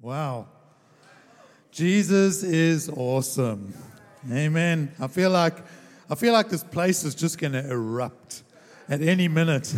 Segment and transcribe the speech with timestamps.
[0.00, 0.46] Wow.
[1.70, 3.72] Jesus is awesome.
[4.30, 4.92] Amen.
[5.00, 5.56] I feel like
[6.10, 8.42] I feel like this place is just going to erupt
[8.88, 9.74] at any minute.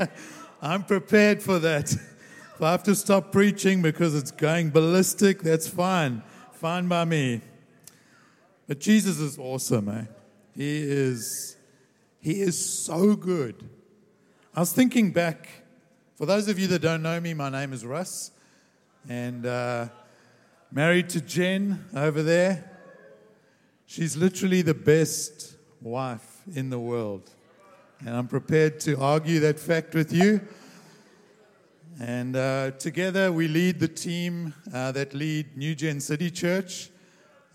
[0.62, 1.92] I'm prepared for that.
[1.92, 6.22] If I have to stop preaching because it's going ballistic, that's fine.
[6.52, 7.40] Fine by me.
[8.68, 10.04] But Jesus is awesome, eh?
[10.54, 11.56] He is
[12.20, 13.68] he is so good.
[14.54, 15.48] I was thinking back,
[16.14, 18.30] for those of you that don't know me, my name is Russ,
[19.08, 19.88] and uh,
[20.70, 22.70] married to Jen over there.
[23.86, 27.30] She's literally the best wife in the world.
[28.00, 30.40] And I'm prepared to argue that fact with you.
[32.00, 36.90] And uh, together we lead the team uh, that lead New Gen City Church.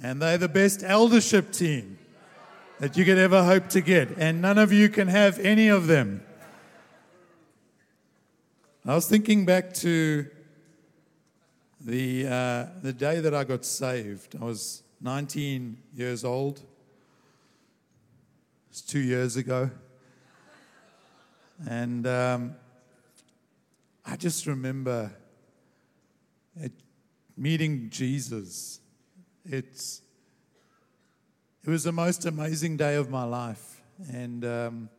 [0.02, 1.97] And they're the best eldership team
[2.80, 4.17] that you could ever hope to get.
[4.17, 6.23] And none of you can have any of them.
[8.86, 10.30] I was thinking back to
[11.79, 14.35] the, uh, the day that I got saved.
[14.39, 16.61] I was 19 years old.
[18.69, 19.71] It's two years ago.
[21.67, 22.55] And um,
[24.05, 25.11] I just remember
[26.55, 26.71] it,
[27.38, 28.80] meeting Jesus.
[29.45, 30.02] It's,
[31.64, 33.81] it was the most amazing day of my life.
[34.11, 34.89] And um,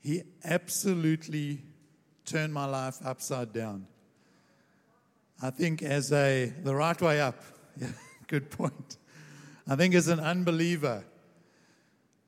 [0.00, 1.62] he absolutely
[2.24, 3.86] turned my life upside down.
[5.42, 7.42] I think as a the right way up.
[7.76, 7.88] Yeah,
[8.28, 8.98] good point.
[9.66, 11.02] I think as an unbeliever,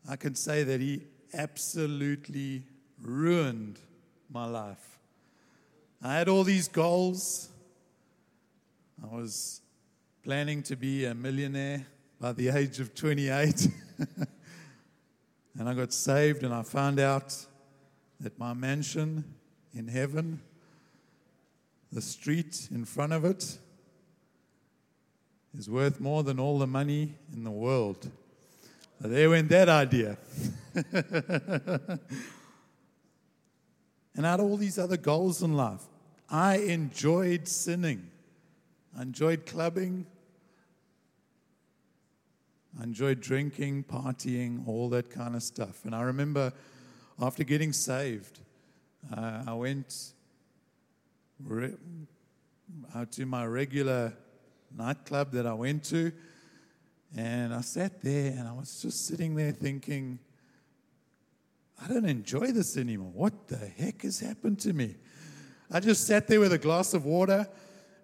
[0.08, 2.64] I can say that he absolutely
[3.00, 3.78] ruined
[4.28, 4.98] my life.
[6.02, 7.48] I had all these goals.
[9.00, 9.60] I was
[10.24, 11.86] planning to be a millionaire
[12.20, 13.68] by the age of 28.
[15.58, 17.36] and I got saved and I found out
[18.18, 19.24] that my mansion
[19.74, 20.40] in heaven
[21.96, 23.56] the street in front of it
[25.56, 28.10] is worth more than all the money in the world.
[29.00, 30.18] So there went that idea.
[34.14, 35.84] and I had all these other goals in life.
[36.28, 38.10] I enjoyed sinning.
[38.94, 40.04] I enjoyed clubbing.
[42.78, 45.86] I enjoyed drinking, partying, all that kind of stuff.
[45.86, 46.52] And I remember
[47.18, 48.40] after getting saved,
[49.16, 50.12] uh, I went
[51.42, 51.74] re-
[52.94, 54.12] out to my regular
[54.76, 56.12] nightclub that I went to.
[57.16, 60.18] And I sat there and I was just sitting there thinking,
[61.82, 63.10] I don't enjoy this anymore.
[63.12, 64.96] What the heck has happened to me?
[65.70, 67.46] I just sat there with a glass of water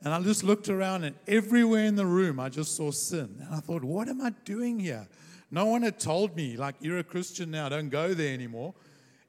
[0.04, 3.36] and I just looked around and everywhere in the room I just saw sin.
[3.40, 5.06] And I thought, what am I doing here?
[5.50, 8.74] No one had told me, like, you're a Christian now, don't go there anymore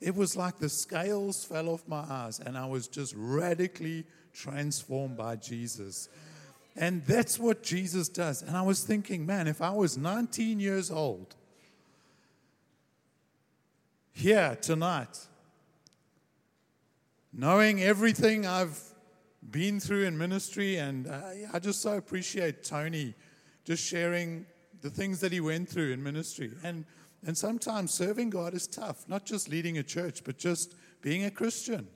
[0.03, 4.03] it was like the scales fell off my eyes and I was just radically
[4.33, 6.09] transformed by Jesus.
[6.75, 8.41] And that's what Jesus does.
[8.41, 11.35] And I was thinking, man, if I was 19 years old,
[14.11, 15.27] here tonight,
[17.31, 18.79] knowing everything I've
[19.51, 23.15] been through in ministry, and I, I just so appreciate Tony
[23.63, 24.45] just sharing
[24.81, 26.51] the things that he went through in ministry.
[26.61, 26.83] And
[27.25, 31.31] and sometimes serving God is tough, not just leading a church, but just being a
[31.31, 31.87] Christian.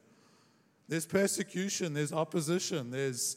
[0.88, 3.36] There's persecution, there's opposition, there's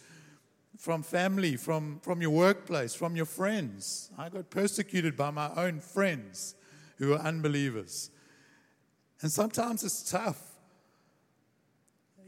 [0.78, 4.10] from family, from, from your workplace, from your friends.
[4.16, 6.54] I got persecuted by my own friends
[6.96, 8.10] who are unbelievers.
[9.20, 10.40] And sometimes it's tough.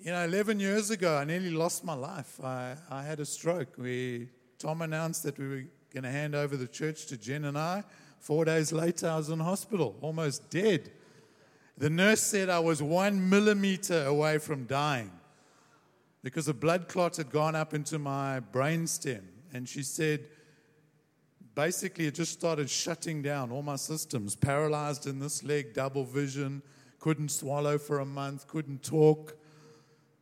[0.01, 2.41] You know, 11 years ago, I nearly lost my life.
[2.43, 3.79] I, I had a stroke.
[3.79, 7.57] We, Tom announced that we were going to hand over the church to Jen and
[7.57, 7.85] I.
[8.23, 10.93] Four days later, I was in hospital, almost dead.
[11.77, 15.11] The nurse said I was one millimeter away from dying
[16.23, 19.23] because a blood clot had gone up into my brainstem.
[19.53, 20.21] And she said,
[21.57, 26.63] basically, it just started shutting down all my systems, paralyzed in this leg, double vision,
[27.01, 29.37] couldn't swallow for a month, couldn't talk,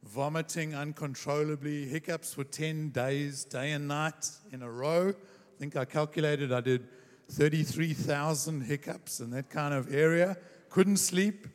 [0.05, 5.10] vomiting uncontrollably, hiccups for 10 days, day and night in a row.
[5.10, 6.89] I think I calculated I did
[7.30, 10.36] 33,000 hiccups in that kind of area,
[10.68, 11.47] couldn't sleep.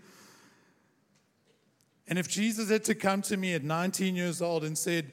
[2.07, 5.12] And if Jesus had to come to me at 19 years old and said,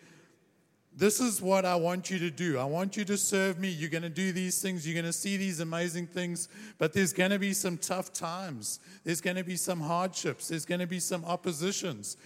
[0.94, 2.58] This is what I want you to do.
[2.58, 3.70] I want you to serve me.
[3.70, 4.86] You're going to do these things.
[4.86, 6.48] You're going to see these amazing things.
[6.78, 8.78] But there's going to be some tough times.
[9.04, 10.48] There's going to be some hardships.
[10.48, 12.16] There's going to be some oppositions.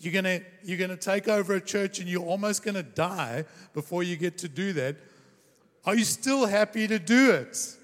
[0.00, 2.82] You're going to, you're going to take over a church and you're almost going to
[2.82, 4.96] die before you get to do that.
[5.86, 7.76] Are you still happy to do it?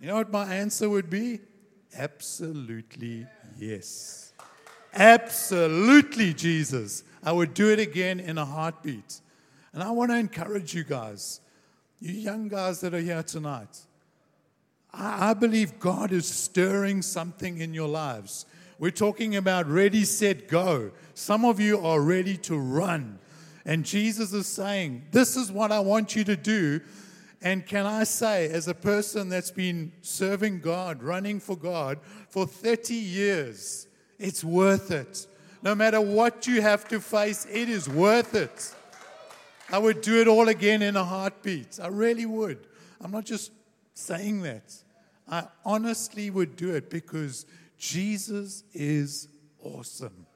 [0.00, 1.40] You know what my answer would be?
[1.96, 3.26] Absolutely
[3.58, 4.32] yes.
[4.94, 7.04] Absolutely, Jesus.
[7.22, 9.20] I would do it again in a heartbeat.
[9.72, 11.40] And I want to encourage you guys,
[12.00, 13.78] you young guys that are here tonight.
[14.92, 18.44] I, I believe God is stirring something in your lives.
[18.78, 20.90] We're talking about ready, set, go.
[21.14, 23.18] Some of you are ready to run.
[23.64, 26.80] And Jesus is saying, This is what I want you to do.
[27.40, 31.98] And can I say, as a person that's been serving God, running for God
[32.28, 33.88] for 30 years,
[34.18, 35.26] it's worth it.
[35.60, 38.74] No matter what you have to face, it is worth it.
[39.70, 41.80] I would do it all again in a heartbeat.
[41.82, 42.58] I really would.
[43.00, 43.50] I'm not just
[43.94, 44.72] saying that.
[45.28, 47.46] I honestly would do it because
[47.78, 49.28] Jesus is
[49.60, 50.26] awesome.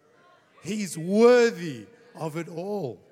[0.62, 3.05] He's worthy of it all.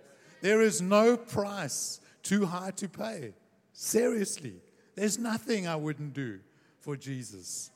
[0.44, 3.32] There is no price too high to pay.
[3.72, 4.56] Seriously,
[4.94, 6.40] there's nothing I wouldn't do
[6.80, 7.70] for Jesus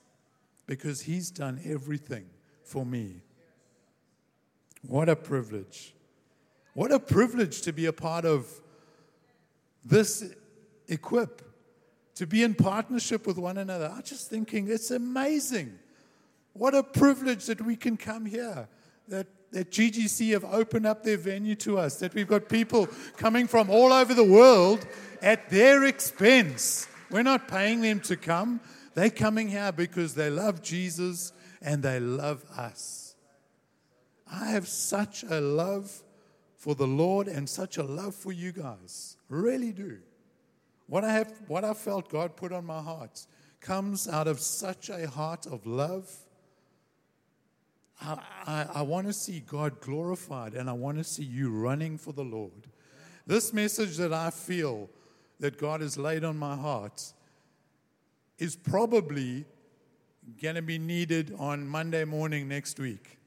[0.67, 2.27] because he's done everything
[2.65, 3.23] for me.
[4.87, 5.95] What a privilege.
[6.75, 8.47] What a privilege to be a part of
[9.83, 10.31] this
[10.89, 11.41] equip,
[12.17, 13.91] to be in partnership with one another.
[13.97, 15.79] I'm just thinking it's amazing.
[16.53, 18.69] What a privilege that we can come here,
[19.09, 22.87] that, that GGC have opened up their venue to us, that we've got people
[23.17, 24.87] coming from all over the world
[25.23, 26.87] at their expense.
[27.11, 28.61] We're not paying them to come.
[28.95, 33.15] They're coming here because they love Jesus and they love us.
[34.31, 36.03] I have such a love
[36.57, 39.17] for the Lord and such a love for you guys.
[39.29, 39.99] Really do.
[40.87, 43.27] What I have, what I felt God put on my heart
[43.61, 46.11] comes out of such a heart of love.
[48.01, 52.13] I, I, want to see God glorified and I want to see you running for
[52.13, 52.69] the Lord.
[53.27, 54.89] This message that I feel
[55.41, 57.13] that God has laid on my heart
[58.39, 59.47] is probably
[60.41, 63.19] going to be needed on Monday morning next week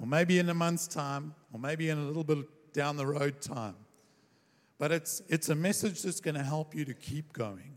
[0.00, 3.40] or maybe in a month's time, or maybe in a little bit down the road
[3.40, 3.76] time.
[4.78, 7.76] But it's, it's a message that's going to help you to keep going.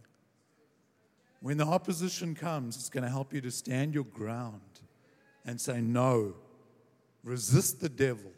[1.42, 4.62] When the opposition comes, it's going to help you to stand your ground
[5.46, 6.34] and say, No,
[7.24, 8.32] resist the devil,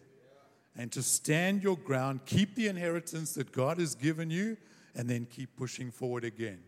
[0.75, 4.57] and to stand your ground, keep the inheritance that God has given you,
[4.95, 6.59] and then keep pushing forward again.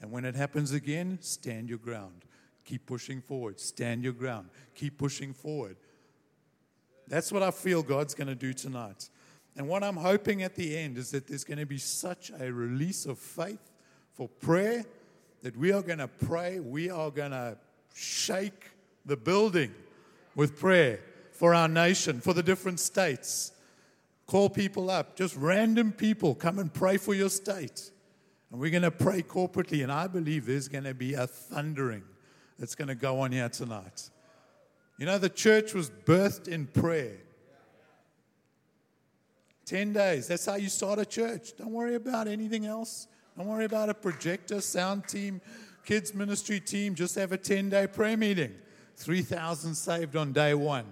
[0.00, 2.24] And when it happens again, stand your ground.
[2.64, 3.60] Keep pushing forward.
[3.60, 4.48] Stand your ground.
[4.74, 5.76] Keep pushing forward.
[7.08, 9.10] That's what I feel God's going to do tonight.
[9.56, 12.52] And what I'm hoping at the end is that there's going to be such a
[12.52, 13.70] release of faith
[14.12, 14.84] for prayer
[15.42, 16.60] that we are going to pray.
[16.60, 17.58] We are going to
[17.94, 18.70] shake
[19.04, 19.74] the building
[20.34, 21.00] with prayer
[21.32, 23.52] for our nation, for the different states.
[24.26, 27.90] Call people up, just random people, come and pray for your state.
[28.50, 29.82] And we're going to pray corporately.
[29.82, 32.02] And I believe there's going to be a thundering
[32.58, 34.10] that's going to go on here tonight.
[34.98, 37.16] You know, the church was birthed in prayer.
[39.64, 40.26] 10 days.
[40.26, 41.56] That's how you start a church.
[41.56, 43.06] Don't worry about anything else.
[43.36, 45.40] Don't worry about a projector, sound team,
[45.84, 46.94] kids' ministry team.
[46.94, 48.52] Just have a 10 day prayer meeting.
[49.00, 50.84] 3,000 saved on day one.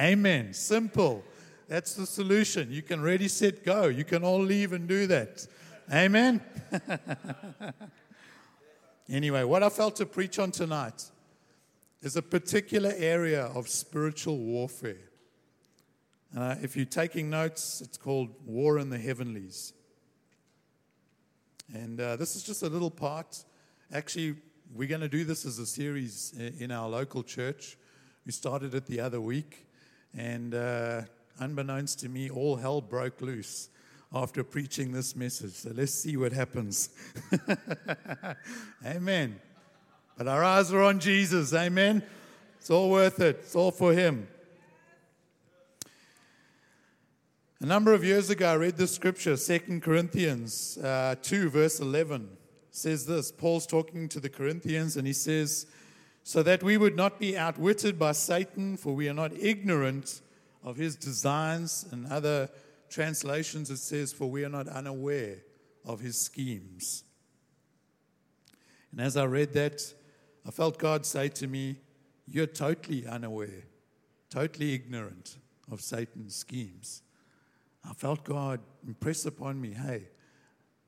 [0.00, 0.54] Amen.
[0.54, 1.24] Simple.
[1.68, 2.70] That's the solution.
[2.70, 3.86] You can ready, set, go.
[3.86, 5.44] You can all leave and do that.
[5.92, 6.40] Amen.
[9.08, 11.10] anyway, what I felt to preach on tonight
[12.02, 15.10] is a particular area of spiritual warfare.
[16.36, 19.72] Uh, if you're taking notes, it's called War in the Heavenlies.
[21.72, 23.44] And uh, this is just a little part.
[23.92, 24.36] Actually,
[24.72, 27.76] we're going to do this as a series in our local church.
[28.24, 29.66] We started it the other week,
[30.16, 31.02] and uh,
[31.38, 33.68] unbeknownst to me, all hell broke loose
[34.12, 35.52] after preaching this message.
[35.52, 36.90] So let's see what happens.
[38.86, 39.40] Amen.
[40.16, 41.52] But our eyes are on Jesus.
[41.52, 42.02] Amen.
[42.58, 43.40] It's all worth it.
[43.40, 44.28] It's all for Him.
[47.60, 52.28] A number of years ago, I read this scripture, 2 Corinthians uh, 2, verse 11.
[52.74, 55.66] Says this Paul's talking to the Corinthians, and he says,
[56.24, 60.20] So that we would not be outwitted by Satan, for we are not ignorant
[60.62, 61.86] of his designs.
[61.90, 62.50] And other
[62.90, 65.38] translations, it says, For we are not unaware
[65.84, 67.04] of his schemes.
[68.90, 69.82] And as I read that,
[70.46, 71.76] I felt God say to me,
[72.26, 73.66] You're totally unaware,
[74.30, 75.36] totally ignorant
[75.70, 77.02] of Satan's schemes.
[77.88, 80.08] I felt God impress upon me, hey,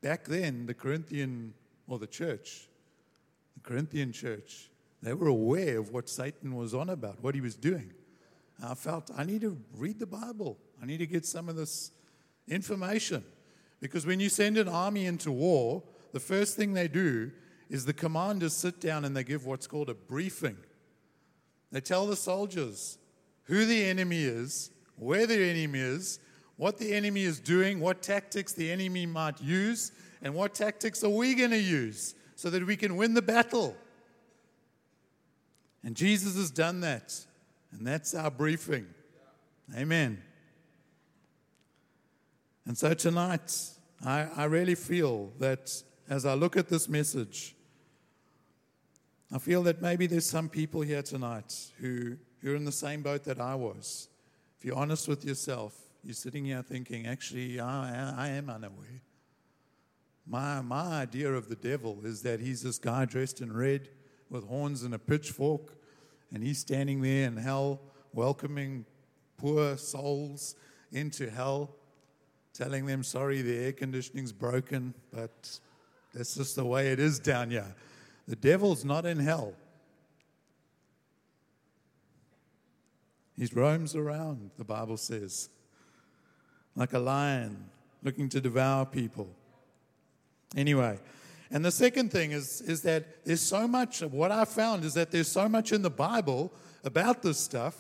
[0.01, 1.53] back then, the Corinthian,
[1.89, 2.69] or the church,
[3.55, 4.71] the Corinthian church,
[5.03, 7.93] they were aware of what Satan was on about, what he was doing.
[8.63, 10.59] I felt I need to read the Bible.
[10.83, 11.93] I need to get some of this
[12.49, 13.25] information.
[13.81, 17.31] Because when you send an army into war, the first thing they do
[17.69, 20.57] is the commanders sit down and they give what's called a briefing.
[21.73, 22.99] They tell the soldiers
[23.45, 26.19] who the enemy is, where the enemy is,
[26.57, 31.11] what the enemy is doing, what tactics the enemy might use, and what tactics are
[31.11, 33.77] we going to use so that we can win the battle.
[35.83, 37.15] And Jesus has done that.
[37.73, 38.87] And that's our briefing.
[39.77, 40.23] Amen.
[42.67, 43.55] And so tonight,
[44.05, 47.55] I, I really feel that as I look at this message,
[49.33, 53.03] I feel that maybe there's some people here tonight who, who are in the same
[53.03, 54.09] boat that I was.
[54.59, 59.03] If you're honest with yourself, you're sitting here thinking, actually, I, I am unaware.
[60.27, 63.89] My, my idea of the devil is that he's this guy dressed in red
[64.29, 65.73] with horns and a pitchfork,
[66.33, 67.81] and he's standing there in hell
[68.13, 68.85] welcoming
[69.37, 70.57] poor souls
[70.91, 71.77] into hell,
[72.53, 75.61] telling them, sorry, the air conditioning's broken, but
[76.13, 77.75] that's just the way it is down here.
[78.27, 79.55] The devil's not in hell.
[83.37, 85.51] He roams around, the Bible says,
[86.75, 87.69] like a lion
[88.03, 89.29] looking to devour people.
[90.57, 90.99] Anyway,
[91.51, 95.11] and the second thing is, is that there's so much, what I found is that
[95.11, 97.77] there's so much in the Bible about this stuff.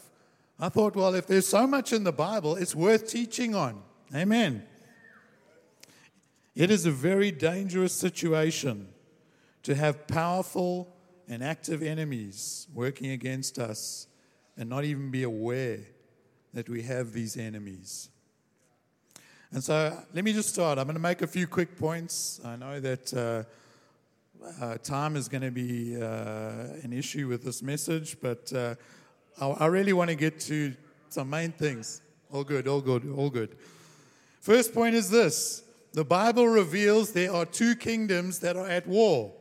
[0.61, 3.83] I thought, well, if there's so much in the Bible, it's worth teaching on.
[4.15, 4.63] Amen.
[6.55, 8.89] It is a very dangerous situation
[9.65, 10.95] to have powerful
[11.29, 14.07] and active enemies working against us
[14.57, 15.81] and not even be aware
[16.55, 18.09] that we have these enemies.
[19.53, 20.79] And so let me just start.
[20.79, 22.41] I'm going to make a few quick points.
[22.45, 23.45] I know that uh,
[24.61, 28.75] uh, time is going to be uh, an issue with this message, but uh,
[29.41, 30.75] I, I really want to get to
[31.09, 32.03] some main things.
[32.33, 33.57] All good, all good, all good.
[34.41, 35.63] First point is this
[35.93, 39.33] the Bible reveals there are two kingdoms that are at war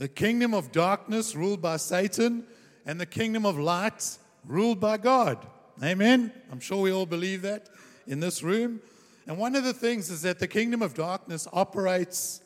[0.00, 2.46] the kingdom of darkness ruled by Satan,
[2.86, 4.16] and the kingdom of light
[4.46, 5.46] ruled by God.
[5.82, 6.32] Amen.
[6.50, 7.68] I'm sure we all believe that
[8.06, 8.80] in this room.
[9.26, 12.40] And one of the things is that the kingdom of darkness operates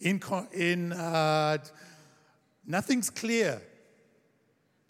[0.00, 1.58] in, in uh,
[2.66, 3.60] nothing's clear.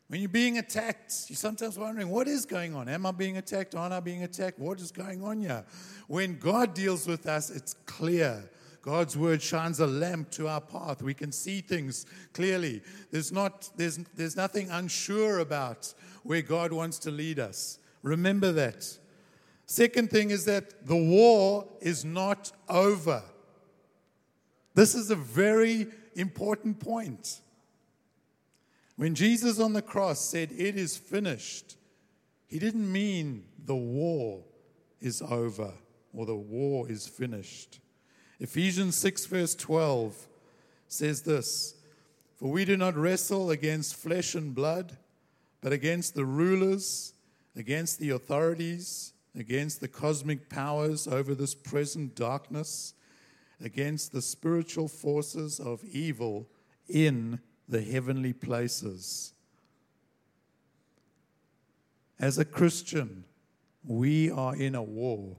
[0.09, 2.89] When you're being attacked, you're sometimes wondering, what is going on?
[2.89, 3.75] Am I being attacked?
[3.75, 4.59] Aren't I being attacked?
[4.59, 5.65] What is going on here?
[6.09, 8.49] When God deals with us, it's clear.
[8.83, 11.03] God's word shines a lamp to our path.
[11.03, 12.05] We can see things
[12.35, 12.83] clearly.
[13.11, 17.79] There's, not, there's, there's nothing unsure about where God wants to lead us.
[18.03, 18.87] Remember that.
[19.67, 23.23] Second thing is that the war is not over.
[24.75, 27.41] This is a very important point.
[28.97, 31.77] When Jesus on the cross said, It is finished,
[32.47, 34.45] he didn't mean the war
[35.01, 35.73] is over
[36.13, 37.81] or the war is finished.
[38.39, 40.29] Ephesians 6, verse 12
[40.87, 41.75] says this
[42.37, 44.97] For we do not wrestle against flesh and blood,
[45.61, 47.15] but against the rulers,
[47.57, 52.95] against the authorities, against the cosmic powers over this present darkness,
[53.61, 56.49] against the spiritual forces of evil
[56.89, 59.33] in the heavenly places.
[62.19, 63.25] As a Christian,
[63.85, 65.37] we are in a war.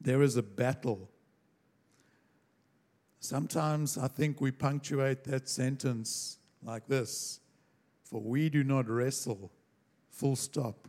[0.00, 1.10] There is a battle
[3.20, 7.40] Sometimes I think we punctuate that sentence like this
[8.02, 9.52] For we do not wrestle,
[10.08, 10.88] full stop.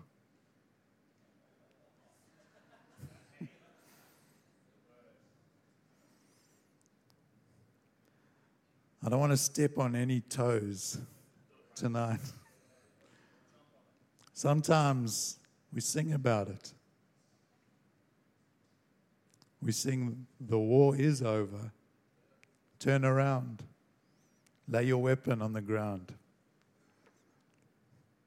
[9.03, 10.99] I don't want to step on any toes
[11.73, 12.19] tonight.
[14.33, 15.39] Sometimes
[15.73, 16.73] we sing about it.
[19.61, 21.71] We sing, The war is over.
[22.77, 23.63] Turn around.
[24.67, 26.13] Lay your weapon on the ground.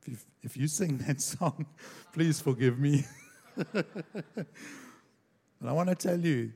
[0.02, 1.66] If you, if you sing that song,
[2.12, 3.04] please forgive me.
[3.72, 3.86] and
[5.64, 6.52] I want to tell you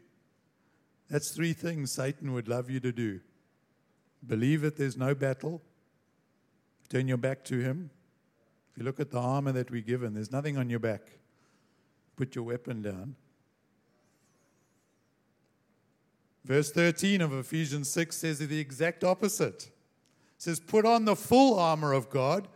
[1.09, 3.21] that's three things Satan would love you to do
[4.27, 5.63] believe that there's no battle,
[6.89, 7.91] turn your back to him.
[8.73, 11.03] If you look at the armor that we're given, there's nothing on your back.
[12.17, 13.15] Put your weapon down.
[16.45, 19.65] Verse 13 of Ephesians 6 says the exact opposite.
[19.67, 19.73] It
[20.39, 22.49] says, Put on the full armor of God,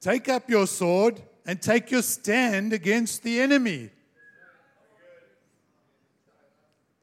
[0.00, 3.90] take up your sword, and take your stand against the enemy.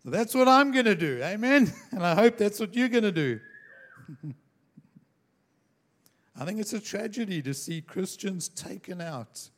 [0.06, 1.22] That's what I'm going to do.
[1.24, 1.72] Amen.
[1.91, 3.39] And I hope that's what you're going to do.
[6.39, 9.50] I think it's a tragedy to see Christians taken out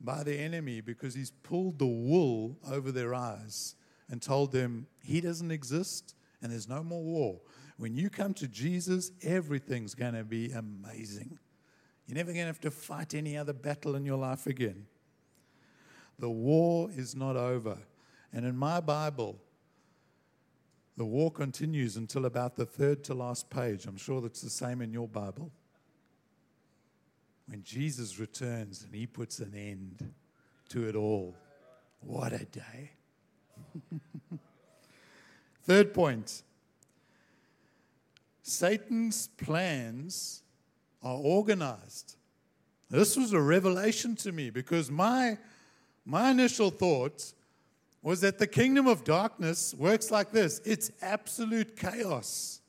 [0.00, 3.76] by the enemy because he's pulled the wool over their eyes
[4.10, 7.40] and told them he doesn't exist and there's no more war.
[7.76, 11.38] When you come to Jesus, everything's going to be amazing.
[12.06, 14.86] You're never going to have to fight any other battle in your life again.
[16.18, 17.78] The war is not over.
[18.34, 19.38] And in my Bible,
[20.96, 23.86] the war continues until about the third to last page.
[23.86, 25.52] I'm sure that's the same in your Bible.
[27.46, 30.12] When Jesus returns and he puts an end
[30.70, 31.36] to it all.
[32.00, 32.90] What a day.
[35.62, 36.42] Third point
[38.42, 40.42] Satan's plans
[41.02, 42.16] are organized.
[42.90, 45.38] This was a revelation to me because my,
[46.04, 47.32] my initial thought
[48.04, 52.60] was that the kingdom of darkness works like this it's absolute chaos.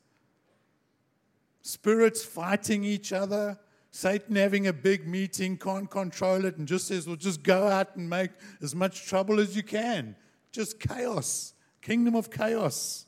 [1.61, 3.59] Spirits fighting each other,
[3.91, 7.95] Satan having a big meeting, can't control it, and just says, Well, just go out
[7.95, 10.15] and make as much trouble as you can.
[10.51, 13.05] Just chaos, kingdom of chaos.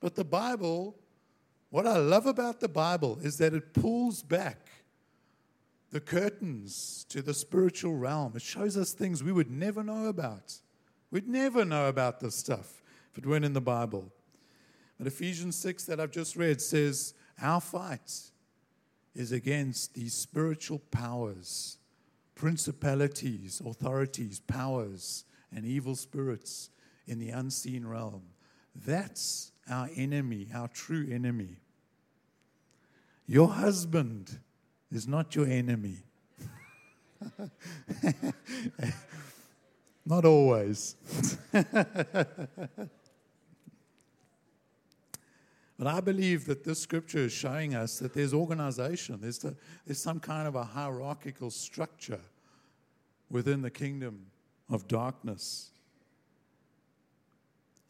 [0.00, 0.96] But the Bible,
[1.70, 4.68] what I love about the Bible is that it pulls back
[5.90, 8.32] the curtains to the spiritual realm.
[8.36, 10.54] It shows us things we would never know about.
[11.12, 14.10] We'd never know about this stuff if it weren't in the Bible.
[14.96, 18.30] But Ephesians 6 that I've just read says, Our fight
[19.14, 21.76] is against these spiritual powers,
[22.34, 26.70] principalities, authorities, powers, and evil spirits
[27.06, 28.22] in the unseen realm.
[28.74, 31.58] That's our enemy, our true enemy.
[33.26, 34.38] Your husband
[34.90, 35.98] is not your enemy.
[40.04, 40.96] Not always.
[41.52, 41.68] but
[45.84, 49.54] I believe that this scripture is showing us that there's organization, there's, the,
[49.86, 52.20] there's some kind of a hierarchical structure
[53.30, 54.26] within the kingdom
[54.68, 55.70] of darkness.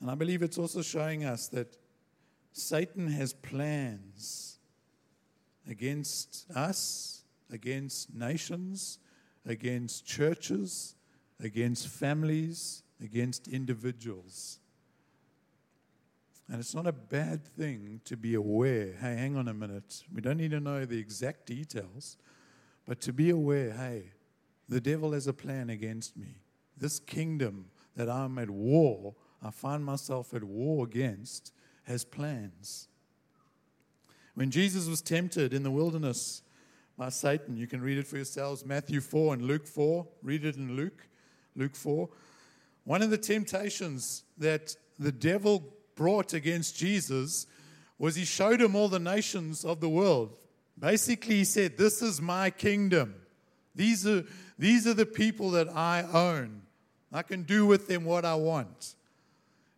[0.00, 1.76] And I believe it's also showing us that
[2.52, 4.58] Satan has plans
[5.68, 8.98] against us, against nations,
[9.46, 10.96] against churches,
[11.42, 14.58] against families, against individuals.
[16.48, 20.02] And it's not a bad thing to be aware hey, hang on a minute.
[20.14, 22.16] We don't need to know the exact details,
[22.86, 24.12] but to be aware hey,
[24.68, 26.42] the devil has a plan against me.
[26.76, 31.52] This kingdom that I'm at war, I find myself at war against,
[31.84, 32.88] has plans.
[34.34, 36.42] When Jesus was tempted in the wilderness
[36.96, 40.06] by Satan, you can read it for yourselves Matthew 4 and Luke 4.
[40.22, 41.06] Read it in Luke.
[41.56, 42.08] Luke 4.
[42.84, 45.62] One of the temptations that the devil
[45.94, 47.46] brought against Jesus
[47.98, 50.36] was he showed him all the nations of the world.
[50.78, 53.14] Basically, he said, This is my kingdom.
[53.74, 54.24] These are,
[54.58, 56.62] these are the people that I own.
[57.12, 58.94] I can do with them what I want.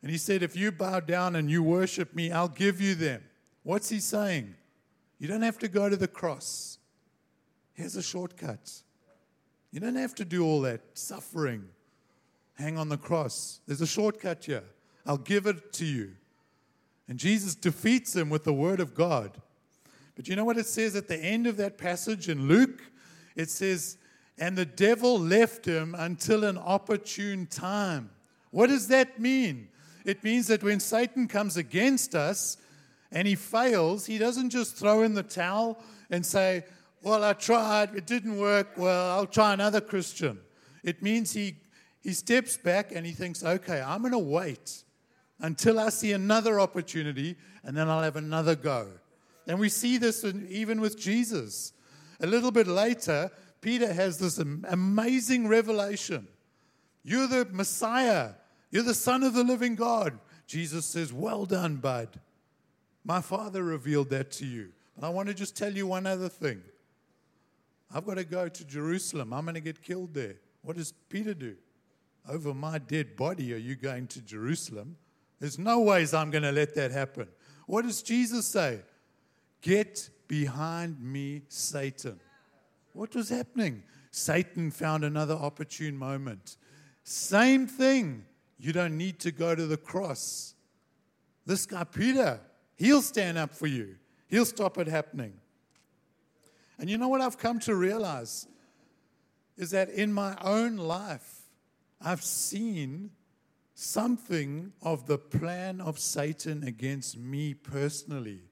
[0.03, 3.23] And he said, If you bow down and you worship me, I'll give you them.
[3.63, 4.55] What's he saying?
[5.19, 6.79] You don't have to go to the cross.
[7.73, 8.83] Here's a shortcut.
[9.75, 11.65] You don't have to do all that suffering.
[12.55, 13.59] Hang on the cross.
[13.67, 14.63] There's a shortcut here.
[15.05, 16.13] I'll give it to you.
[17.09, 19.33] And Jesus defeats him with the word of God.
[20.15, 22.85] But you know what it says at the end of that passage in Luke?
[23.35, 23.99] It says,
[24.39, 28.11] And the devil left him until an opportune time.
[28.53, 29.67] What does that mean?
[30.05, 32.59] It means that when Satan comes against us
[33.11, 36.63] and he fails, he doesn't just throw in the towel and say,
[37.05, 38.79] well, I tried, it didn't work.
[38.79, 40.41] Well, I'll try another Christian.
[40.83, 41.57] It means he,
[42.03, 44.85] he steps back and he thinks, okay, I'm going to wait
[45.39, 48.89] until I see another opportunity and then I'll have another go.
[49.47, 51.75] And we see this in, even with Jesus.
[52.21, 56.27] A little bit later, Peter has this amazing revelation.
[57.03, 58.31] You're the Messiah.
[58.71, 60.19] You're the Son of the living God.
[60.47, 62.21] Jesus says, Well done, bud.
[63.05, 64.71] My Father revealed that to you.
[64.97, 66.63] But I want to just tell you one other thing.
[67.95, 69.33] I've got to go to Jerusalem.
[69.33, 70.35] I'm going to get killed there.
[70.63, 71.55] What does Peter do?
[72.29, 74.97] Over my dead body, are you going to Jerusalem?
[75.39, 77.29] There's no ways I'm going to let that happen.
[77.67, 78.81] What does Jesus say?
[79.61, 82.19] Get behind me, Satan.
[82.95, 83.85] What was happening?
[84.11, 86.57] Satan found another opportune moment.
[87.05, 88.25] Same thing.
[88.59, 90.55] You don't need to go to the cross.
[91.47, 92.41] This guy, Peter,
[92.77, 95.35] he'll stand up for you, he'll stop it happening.
[96.79, 98.47] And you know what I've come to realize
[99.57, 101.43] is that in my own life,
[102.01, 103.11] I've seen
[103.75, 108.43] something of the plan of Satan against me personally.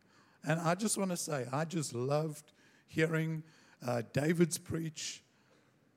[0.44, 2.52] And I just want to say, I just loved
[2.87, 3.42] hearing
[3.87, 5.22] uh, David's preach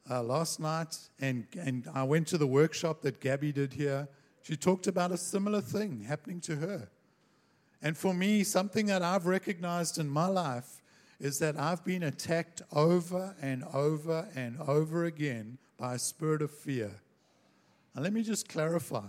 [0.09, 4.07] uh, last night, and, and I went to the workshop that Gabby did here.
[4.43, 6.89] She talked about a similar thing happening to her.
[7.81, 10.81] And for me, something that I've recognized in my life
[11.19, 16.51] is that I've been attacked over and over and over again by a spirit of
[16.51, 16.91] fear.
[17.93, 19.07] And let me just clarify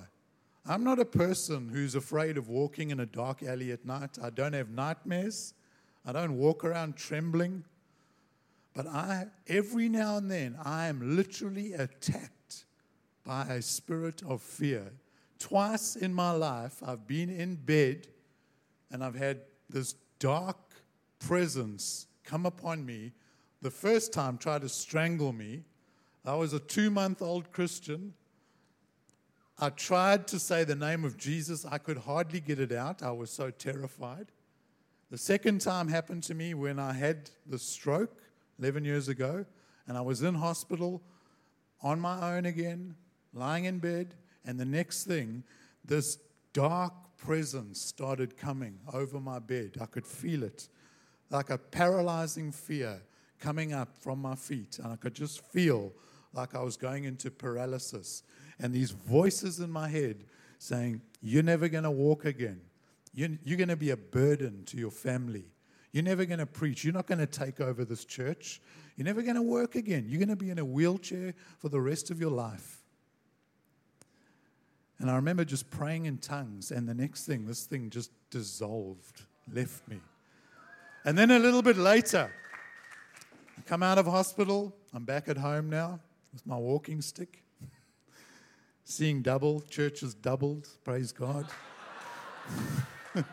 [0.68, 4.18] I'm not a person who's afraid of walking in a dark alley at night.
[4.20, 5.54] I don't have nightmares.
[6.04, 7.64] I don't walk around trembling.
[8.74, 12.64] But I, every now and then, I am literally attacked
[13.24, 14.92] by a spirit of fear.
[15.38, 18.08] Twice in my life, I've been in bed
[18.90, 20.56] and I've had this dark
[21.18, 23.12] presence come upon me.
[23.62, 25.64] The first time, tried to strangle me.
[26.24, 28.14] I was a two month old Christian.
[29.58, 31.64] I tried to say the name of Jesus.
[31.64, 33.02] I could hardly get it out.
[33.02, 34.26] I was so terrified.
[35.10, 38.22] The second time happened to me when I had the stroke
[38.58, 39.46] 11 years ago,
[39.86, 41.00] and I was in hospital
[41.80, 42.96] on my own again,
[43.32, 44.14] lying in bed.
[44.44, 45.44] And the next thing,
[45.84, 46.18] this
[46.52, 49.78] dark presence started coming over my bed.
[49.80, 50.68] I could feel it
[51.30, 53.02] like a paralyzing fear
[53.38, 55.92] coming up from my feet, and I could just feel
[56.32, 58.22] like I was going into paralysis
[58.58, 60.24] and these voices in my head
[60.58, 62.60] saying, You're never going to walk again.
[63.14, 65.44] You're, you're going to be a burden to your family.
[65.92, 66.84] You're never going to preach.
[66.84, 68.60] You're not going to take over this church.
[68.96, 70.06] You're never going to work again.
[70.08, 72.82] You're going to be in a wheelchair for the rest of your life.
[74.98, 79.22] And I remember just praying in tongues, and the next thing, this thing just dissolved,
[79.52, 80.00] left me.
[81.06, 82.28] And then a little bit later,
[83.56, 84.74] I come out of hospital.
[84.92, 86.00] I'm back at home now
[86.32, 87.44] with my walking stick
[88.84, 91.46] seeing double, churches doubled, praise God.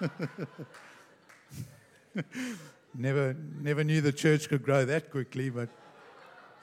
[2.94, 5.70] never, never knew the church could grow that quickly, but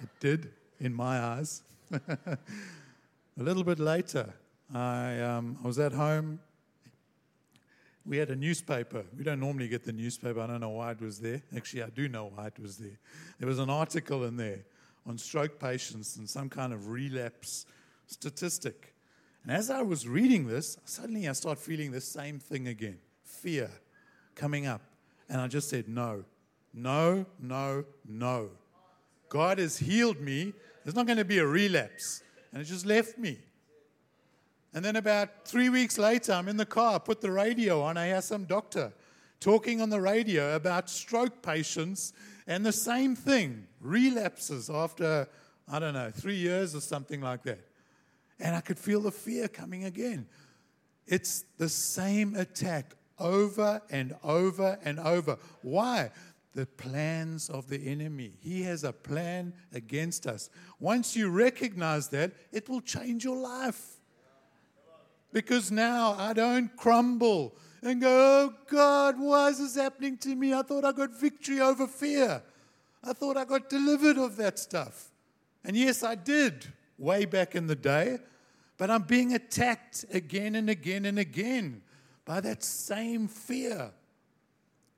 [0.00, 1.62] it did in my eyes.
[1.92, 2.38] a
[3.36, 4.32] little bit later,
[4.72, 6.38] I, um, I was at home.
[8.06, 9.04] We had a newspaper.
[9.16, 10.40] We don't normally get the newspaper.
[10.40, 11.42] I don't know why it was there.
[11.54, 12.98] Actually, I do know why it was there.
[13.38, 14.64] There was an article in there
[15.06, 17.66] on stroke patients and some kind of relapse
[18.06, 18.94] statistic.
[19.42, 23.70] And as I was reading this, suddenly I start feeling the same thing again fear
[24.34, 24.82] coming up.
[25.28, 26.24] And I just said, No,
[26.74, 28.50] no, no, no.
[29.28, 30.52] God has healed me.
[30.84, 32.22] There's not going to be a relapse.
[32.52, 33.38] And it just left me.
[34.72, 37.96] And then about three weeks later, I'm in the car, put the radio on.
[37.96, 38.92] I hear some doctor
[39.40, 42.12] talking on the radio about stroke patients
[42.46, 45.28] and the same thing relapses after,
[45.70, 47.60] I don't know, three years or something like that
[48.40, 50.26] and I could feel the fear coming again.
[51.06, 55.38] It's the same attack over and over and over.
[55.62, 56.10] Why?
[56.54, 58.32] The plans of the enemy.
[58.40, 60.50] He has a plan against us.
[60.78, 63.99] Once you recognize that, it will change your life.
[65.32, 70.52] Because now I don't crumble and go, oh God, why is this happening to me?
[70.52, 72.42] I thought I got victory over fear.
[73.02, 75.10] I thought I got delivered of that stuff.
[75.64, 76.66] And yes, I did
[76.98, 78.18] way back in the day.
[78.76, 81.82] But I'm being attacked again and again and again
[82.24, 83.90] by that same fear.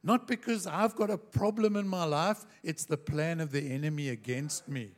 [0.04, 4.08] Not because I've got a problem in my life, it's the plan of the enemy
[4.08, 4.90] against me.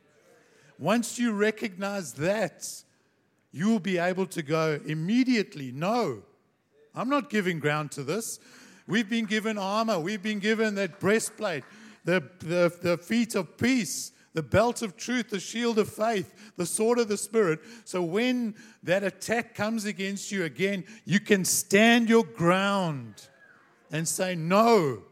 [0.77, 2.67] Once you recognize that,
[3.55, 6.21] you will be able to go immediately, no,
[6.93, 8.37] I'm not giving ground to this.
[8.85, 11.63] We've been given armor, we've been given that breastplate,
[12.03, 16.65] the, the, the feet of peace, the belt of truth, the shield of faith, the
[16.65, 17.61] sword of the Spirit.
[17.85, 23.25] So when that attack comes against you again, you can stand your ground
[23.89, 25.03] and say, No,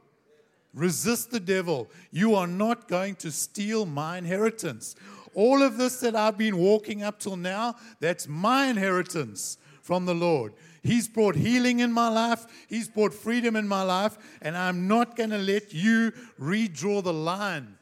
[0.73, 1.89] resist the devil.
[2.11, 4.97] You are not going to steal my inheritance.
[5.35, 10.15] All of this that I've been walking up till now, that's my inheritance from the
[10.15, 10.53] Lord.
[10.81, 12.45] He's brought healing in my life.
[12.67, 14.17] He's brought freedom in my life.
[14.41, 17.77] And I'm not going to let you redraw the line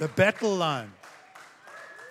[0.00, 0.90] the battle line.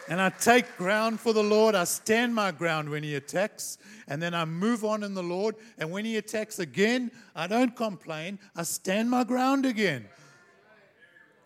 [0.08, 1.76] And I take ground for the Lord.
[1.76, 3.78] I stand my ground when He attacks.
[4.08, 5.56] And then I move on in the Lord.
[5.78, 8.40] And when He attacks again, I don't complain.
[8.56, 10.06] I stand my ground again.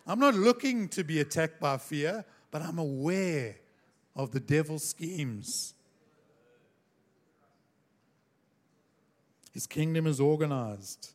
[0.06, 3.56] I'm not looking to be attacked by fear, but I'm aware
[4.14, 5.74] of the devil's schemes.
[9.52, 11.14] His kingdom is organized.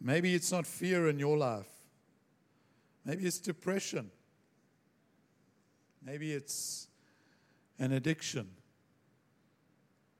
[0.00, 1.66] Maybe it's not fear in your life.
[3.04, 4.12] Maybe it's depression.
[6.00, 6.86] Maybe it's
[7.76, 8.50] an addiction.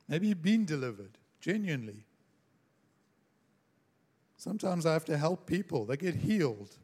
[0.09, 2.05] Maybe you've been delivered genuinely.
[4.37, 6.79] Sometimes I have to help people, they get healed.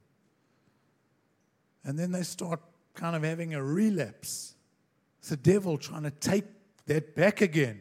[1.84, 2.60] And then they start
[2.94, 4.54] kind of having a relapse.
[5.20, 6.44] It's the devil trying to take
[6.86, 7.80] that back again.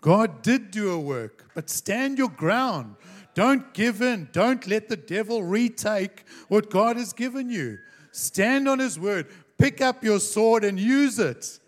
[0.00, 2.96] God did do a work, but stand your ground.
[3.34, 4.28] Don't give in.
[4.32, 7.78] Don't let the devil retake what God has given you.
[8.12, 9.26] Stand on his word.
[9.58, 11.58] Pick up your sword and use it.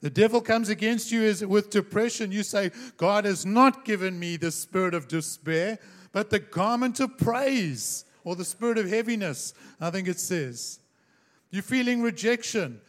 [0.00, 2.32] The devil comes against you with depression.
[2.32, 5.78] You say, God has not given me the spirit of despair,
[6.12, 10.80] but the garment of praise or the spirit of heaviness, I think it says.
[11.50, 12.80] You're feeling rejection.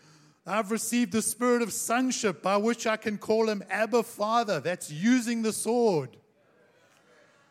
[0.47, 4.59] I've received the spirit of sonship by which I can call him Abba Father.
[4.59, 6.17] That's using the sword.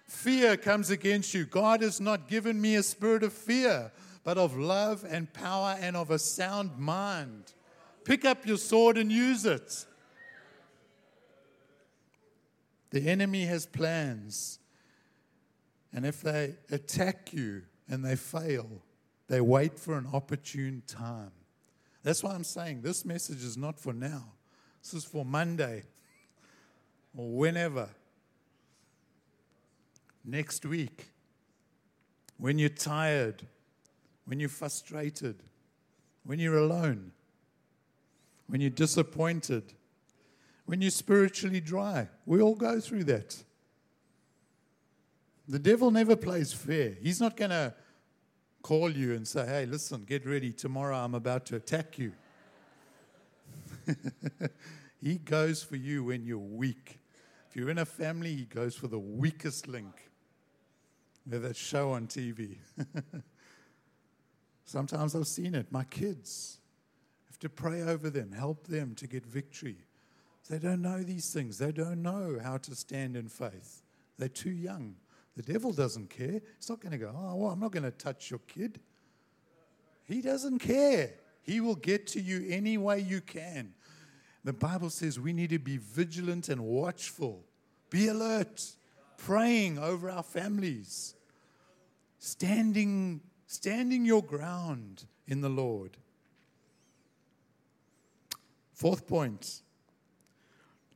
[0.08, 1.46] Fear comes against you.
[1.46, 3.92] God has not given me a spirit of fear,
[4.24, 7.52] but of love and power and of a sound mind.
[8.02, 9.86] Pick up your sword and use it.
[12.90, 14.58] The enemy has plans.
[15.92, 18.68] And if they attack you and they fail,
[19.28, 21.32] they wait for an opportune time.
[22.02, 24.24] That's why I'm saying this message is not for now.
[24.82, 25.82] This is for Monday
[27.16, 27.88] or whenever.
[30.24, 31.10] Next week.
[32.38, 33.42] When you're tired,
[34.26, 35.42] when you're frustrated,
[36.24, 37.12] when you're alone,
[38.46, 39.72] when you're disappointed,
[40.66, 42.08] when you're spiritually dry.
[42.26, 43.42] We all go through that.
[45.48, 46.96] The devil never plays fair.
[47.00, 47.74] He's not going to
[48.62, 50.52] call you and say, hey, listen, get ready.
[50.52, 52.12] Tomorrow I'm about to attack you.
[55.00, 56.98] he goes for you when you're weak.
[57.48, 60.10] If you're in a family, he goes for the weakest link.
[61.28, 62.56] With that show on TV.
[64.64, 65.70] Sometimes I've seen it.
[65.70, 66.58] My kids
[67.28, 69.76] have to pray over them, help them to get victory.
[70.48, 71.58] They don't know these things.
[71.58, 73.82] They don't know how to stand in faith.
[74.18, 74.94] They're too young.
[75.36, 76.40] The devil doesn't care.
[76.56, 78.80] He's not going to go, oh, well, I'm not going to touch your kid.
[80.04, 81.10] He doesn't care.
[81.42, 83.74] He will get to you any way you can.
[84.44, 87.44] The Bible says we need to be vigilant and watchful,
[87.90, 88.64] be alert,
[89.18, 91.14] praying over our families,
[92.18, 95.96] standing, standing your ground in the Lord.
[98.72, 99.62] Fourth point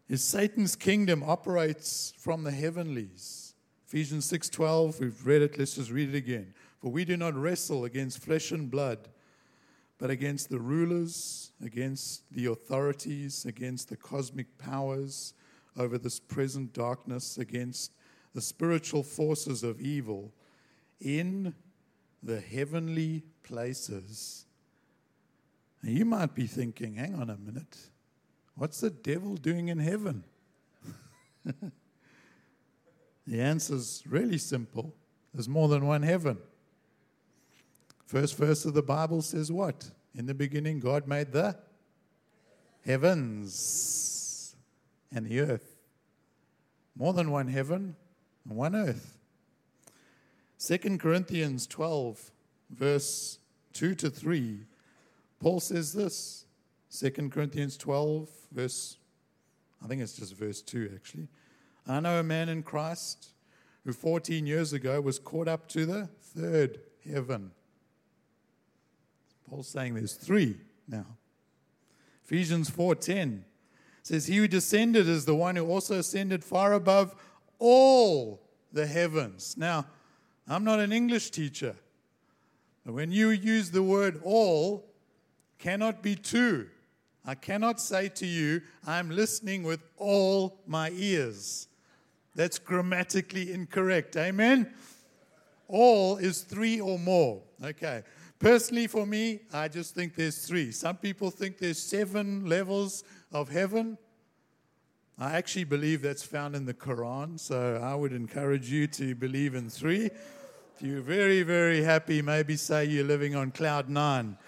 [0.09, 3.50] is Satan's kingdom operates from the heavenlies.
[3.91, 6.55] Ephesians 6:12, we've read it, let's just read it again.
[6.79, 9.09] For we do not wrestle against flesh and blood,
[9.99, 15.35] but against the rulers, against the authorities, against the cosmic powers
[15.77, 17.91] over this present darkness, against
[18.33, 20.33] the spiritual forces of evil
[21.01, 21.53] in
[22.23, 24.47] the heavenly places.
[25.83, 27.77] Now you might be thinking, hang on a minute,
[28.55, 30.23] what's the devil doing in heaven?
[33.31, 34.93] The answer is really simple
[35.33, 36.39] there's more than one heaven.
[38.05, 39.89] First verse of the Bible says what?
[40.17, 41.57] In the beginning, God made the
[42.85, 44.57] heavens
[45.15, 45.77] and the earth.
[46.97, 47.95] More than one heaven
[48.45, 49.17] and one earth.
[50.59, 52.33] 2 Corinthians 12,
[52.71, 53.39] verse
[53.75, 54.67] 2 to 3,
[55.39, 56.47] Paul says this.
[56.99, 58.97] 2 Corinthians 12, verse,
[59.85, 61.29] I think it's just verse 2 actually.
[61.87, 63.31] I know a man in Christ
[63.85, 67.53] who 14 years ago was caught up to the third heaven.
[69.49, 71.07] Paul's saying there's three now.
[72.25, 73.43] Ephesians 4:10
[74.03, 77.15] says he who descended is the one who also ascended far above
[77.59, 78.41] all
[78.73, 79.57] the heavens.
[79.57, 79.87] Now,
[80.47, 81.77] I'm not an English teacher.
[82.85, 84.91] But when you use the word all,
[85.59, 86.69] cannot be two.
[87.25, 91.69] I cannot say to you, I'm listening with all my ears.
[92.35, 94.17] That's grammatically incorrect.
[94.17, 94.73] Amen?
[95.69, 97.43] All is three or more.
[97.63, 98.03] Okay.
[98.39, 100.73] Personally, for me, I just think there's three.
[100.73, 103.99] Some people think there's seven levels of heaven.
[105.19, 109.55] I actually believe that's found in the Quran, so I would encourage you to believe
[109.55, 110.07] in three.
[110.07, 114.39] If you're very, very happy, maybe say you're living on cloud nine.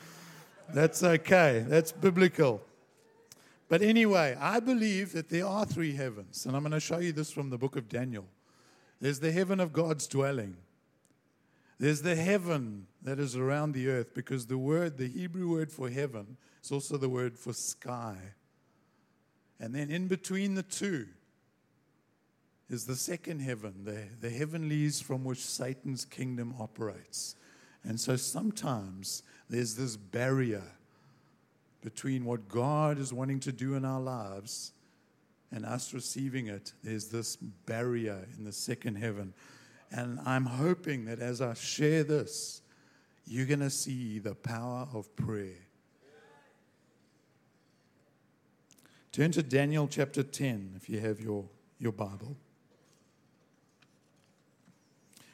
[0.73, 2.63] That's okay, that's biblical.
[3.73, 7.11] But anyway, I believe that there are three heavens, and I'm going to show you
[7.11, 8.27] this from the book of Daniel.
[9.01, 10.59] There's the heaven of God's dwelling.
[11.79, 15.89] There's the heaven that is around the earth because the word, the Hebrew word for
[15.89, 18.19] heaven, is also the word for sky.
[19.59, 21.07] And then in between the two
[22.69, 27.37] is the second heaven, the, the heavenlies from which Satan's kingdom operates.
[27.85, 30.63] And so sometimes there's this barrier
[31.83, 34.73] between what God is wanting to do in our lives
[35.51, 39.35] and us receiving it, there's this barrier in the second heaven.
[39.91, 42.63] And I'm hoping that as I share this,
[43.27, 45.67] you're going to see the power of prayer.
[49.11, 51.45] Turn to Daniel chapter 10 if you have your,
[51.79, 52.37] your Bible.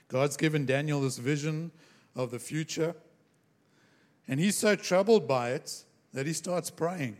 [0.08, 1.70] God's given Daniel this vision
[2.16, 2.96] of the future.
[4.26, 5.84] And he's so troubled by it
[6.18, 7.16] that he starts praying.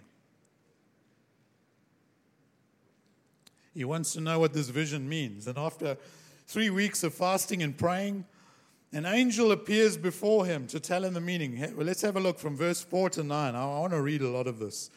[3.72, 5.46] He wants to know what this vision means.
[5.46, 5.96] And after
[6.48, 8.24] three weeks of fasting and praying,
[8.92, 11.72] an angel appears before him to tell him the meaning.
[11.76, 13.54] Let's have a look from verse 4 to 9.
[13.54, 14.90] I want to read a lot of this.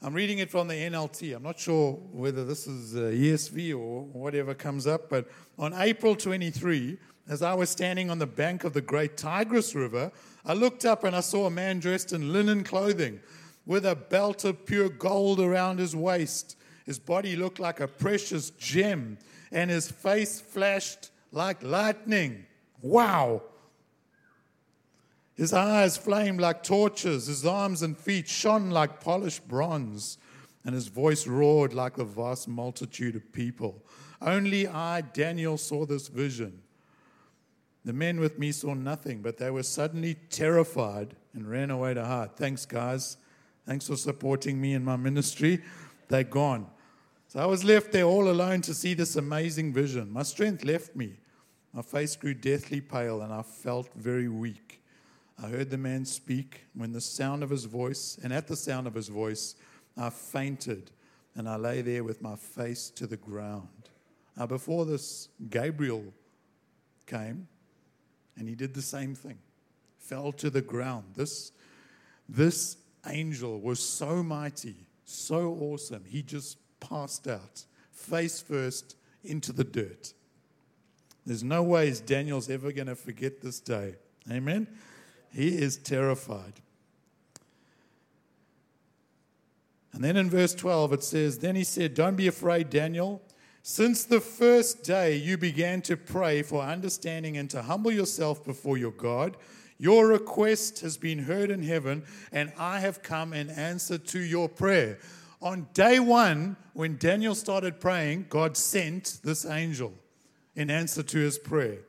[0.00, 1.36] I'm reading it from the NLT.
[1.36, 6.16] I'm not sure whether this is uh, ESV or whatever comes up, but on April
[6.16, 6.96] 23,
[7.28, 10.10] as I was standing on the bank of the great Tigris River,
[10.46, 13.20] I looked up and I saw a man dressed in linen clothing
[13.66, 16.56] with a belt of pure gold around his waist.
[16.86, 19.18] His body looked like a precious gem,
[19.52, 22.46] and his face flashed like lightning.
[22.80, 23.42] Wow!
[25.34, 30.16] His eyes flamed like torches, his arms and feet shone like polished bronze,
[30.64, 33.84] and his voice roared like the vast multitude of people.
[34.22, 36.62] Only I, Daniel, saw this vision.
[37.88, 42.04] The men with me saw nothing, but they were suddenly terrified and ran away to
[42.04, 42.36] hide.
[42.36, 43.16] Thanks, guys.
[43.64, 45.62] Thanks for supporting me in my ministry.
[46.08, 46.66] They're gone.
[47.28, 50.12] So I was left there all alone to see this amazing vision.
[50.12, 51.14] My strength left me.
[51.72, 54.82] My face grew deathly pale, and I felt very weak.
[55.42, 58.86] I heard the man speak when the sound of his voice, and at the sound
[58.86, 59.54] of his voice,
[59.96, 60.90] I fainted
[61.34, 63.88] and I lay there with my face to the ground.
[64.36, 66.04] Now, before this, Gabriel
[67.06, 67.48] came
[68.38, 69.38] and he did the same thing,
[69.98, 71.04] fell to the ground.
[71.16, 71.52] This,
[72.28, 79.64] this angel was so mighty, so awesome, he just passed out, face first, into the
[79.64, 80.14] dirt.
[81.26, 83.96] There's no ways Daniel's ever going to forget this day.
[84.30, 84.66] Amen.
[85.30, 86.54] He is terrified.
[89.92, 93.20] And then in verse 12 it says, Then he said, Don't be afraid, Daniel.
[93.70, 98.78] Since the first day you began to pray for understanding and to humble yourself before
[98.78, 99.36] your God,
[99.76, 104.48] your request has been heard in heaven, and I have come in answer to your
[104.48, 104.98] prayer.
[105.42, 109.92] On day one, when Daniel started praying, God sent this angel
[110.56, 111.80] in answer to his prayer.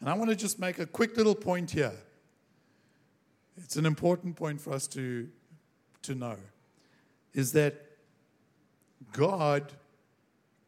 [0.00, 1.92] And I want to just make a quick little point here.
[3.58, 5.28] It's an important point for us to,
[6.00, 6.36] to know
[7.34, 7.89] is that
[9.12, 9.72] God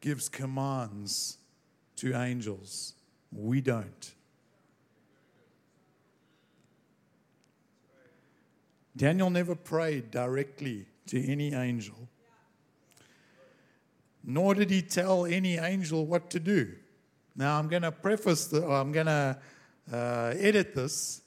[0.01, 1.37] gives commands
[1.97, 2.93] to angels.
[3.31, 4.13] We don't.
[8.95, 12.07] Daniel never prayed directly to any angel,
[14.23, 16.73] nor did he tell any angel what to do.
[17.35, 19.37] Now, I'm going to preface, the, I'm going to
[19.91, 21.21] uh, edit this.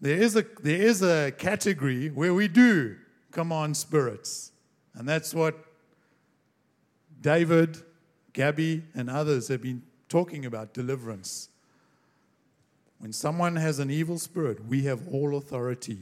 [0.00, 2.96] There is, a, there is a category where we do
[3.32, 4.52] command spirits,
[4.94, 5.64] and that's what
[7.20, 7.78] David,
[8.32, 11.48] Gabby, and others have been talking about deliverance.
[12.98, 15.98] When someone has an evil spirit, we have all authority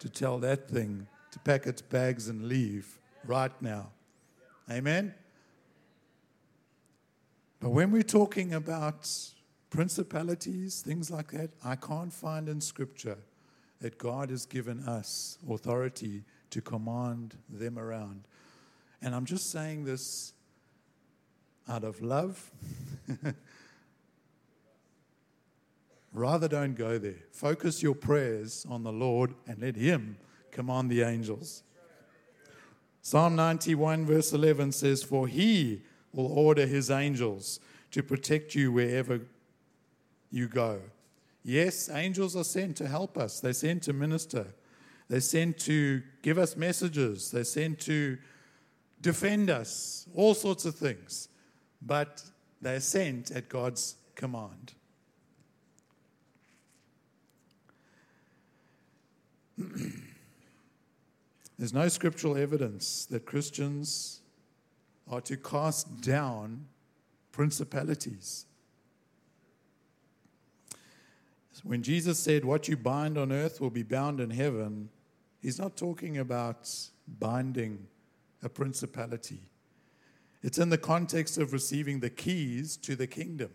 [0.00, 3.90] to tell that thing to pack its bags and leave right now.
[4.70, 5.14] Amen?
[7.60, 9.08] But when we're talking about
[9.70, 13.18] principalities, things like that, I can't find in Scripture
[13.80, 18.24] that God has given us authority to command them around.
[19.00, 20.32] And I'm just saying this
[21.68, 22.50] out of love.
[26.12, 27.14] Rather, don't go there.
[27.30, 30.16] Focus your prayers on the Lord and let Him
[30.50, 31.62] command the angels.
[33.00, 37.58] Psalm 91, verse 11 says, For He will order his angels
[37.90, 39.20] to protect you wherever
[40.30, 40.80] you go.
[41.42, 44.46] Yes, angels are sent to help us, they're sent to minister,
[45.08, 48.18] they're sent to give us messages, they're sent to
[49.00, 51.28] defend us, all sorts of things.
[51.84, 52.22] But
[52.60, 54.74] they're sent at God's command.
[61.58, 64.20] There's no scriptural evidence that Christians
[65.08, 66.66] are to cast down
[67.32, 68.46] principalities.
[71.62, 74.88] When Jesus said, What you bind on earth will be bound in heaven,
[75.40, 76.68] he's not talking about
[77.20, 77.86] binding
[78.42, 79.40] a principality.
[80.42, 83.50] It's in the context of receiving the keys to the kingdom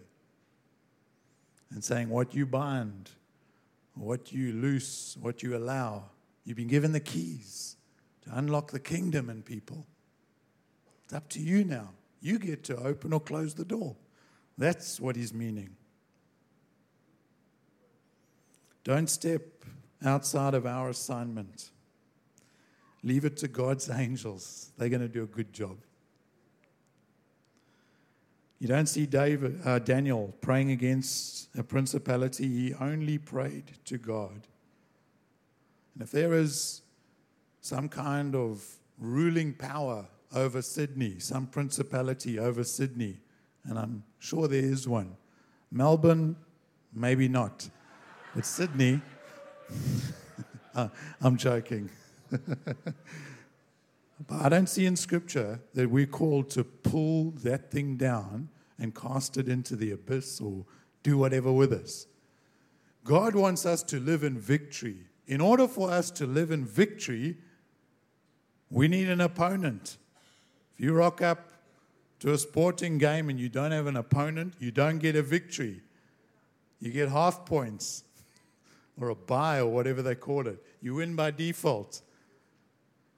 [1.70, 3.12] and saying, What you bind,
[3.94, 6.04] what you loose, what you allow.
[6.46, 7.76] You've been given the keys
[8.24, 9.86] to unlock the kingdom in people.
[11.04, 11.90] It's up to you now.
[12.22, 13.96] You get to open or close the door.
[14.58, 15.76] That's what he's meaning.
[18.84, 19.42] Don't step
[20.04, 21.70] outside of our assignment.
[23.04, 24.72] Leave it to God's angels.
[24.78, 25.78] They're going to do a good job.
[28.60, 32.48] You don't see David, uh, Daniel praying against a principality.
[32.48, 34.48] He only prayed to God.
[35.94, 36.82] And if there is
[37.62, 38.66] some kind of
[38.98, 43.20] ruling power over Sydney, some principality over Sydney,
[43.64, 45.16] and I'm sure there is one,
[45.72, 46.36] Melbourne,
[46.94, 47.70] maybe not,
[48.34, 49.02] but Sydney,
[50.76, 50.88] uh,
[51.22, 51.90] I'm joking.
[54.26, 58.50] But I don't see in Scripture that we're called to pull that thing down
[58.80, 60.66] and cast it into the abyss or
[61.04, 62.08] do whatever with us.
[63.04, 65.06] God wants us to live in victory.
[65.28, 67.38] In order for us to live in victory,
[68.70, 69.98] we need an opponent.
[70.74, 71.52] If you rock up
[72.20, 75.82] to a sporting game and you don't have an opponent, you don't get a victory.
[76.80, 78.04] You get half points
[79.00, 80.62] or a bye or whatever they call it.
[80.82, 82.02] You win by default.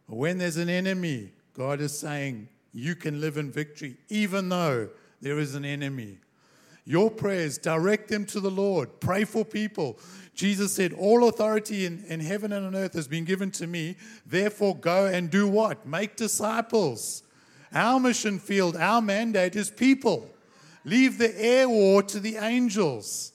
[0.09, 4.89] When there's an enemy, God is saying you can live in victory, even though
[5.21, 6.17] there is an enemy.
[6.83, 8.99] Your prayers, direct them to the Lord.
[8.99, 9.99] Pray for people.
[10.33, 13.95] Jesus said, All authority in, in heaven and on earth has been given to me.
[14.25, 15.85] Therefore, go and do what?
[15.85, 17.21] Make disciples.
[17.71, 20.27] Our mission field, our mandate is people.
[20.83, 23.33] Leave the air war to the angels.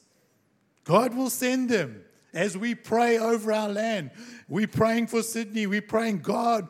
[0.83, 2.04] God will send them
[2.35, 4.11] as we pray over our land.
[4.49, 5.67] We're praying for Sydney.
[5.67, 6.69] We're praying, God,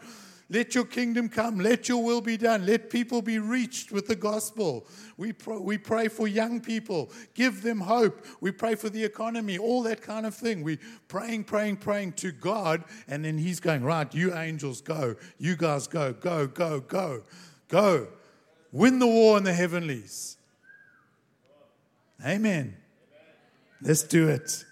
[0.51, 1.59] let your kingdom come.
[1.59, 2.67] Let your will be done.
[2.67, 4.87] Let people be reached with the gospel.
[5.17, 7.11] We, pr- we pray for young people.
[7.33, 8.25] Give them hope.
[8.41, 10.63] We pray for the economy, all that kind of thing.
[10.63, 12.85] We're praying, praying, praying to God.
[13.09, 15.17] And then He's going, right, you angels, go.
[15.39, 17.23] You guys, go, go, go, go,
[17.69, 18.09] go.
[18.71, 20.37] Win the war in the heavenlies.
[22.25, 22.77] Amen.
[23.81, 24.65] Let's do it.